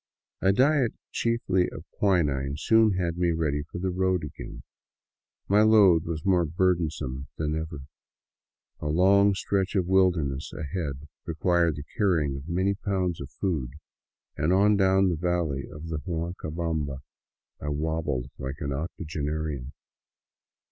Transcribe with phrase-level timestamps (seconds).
[0.41, 4.63] A diet chiefly of quinine soon had me ready for the road again.
[5.47, 7.81] My load was more burdensome than ever.
[8.79, 13.73] A long stretch of wilderness ahead required the carrying of many pounds of food,
[14.35, 16.97] and on down the valley of the Huancabamba
[17.61, 19.71] I wobbled like an octogenarian.